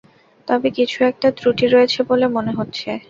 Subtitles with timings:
[0.47, 2.89] তবে কিছু একটা ত্রুটি রয়েছে বলে মনে হচ্ছে।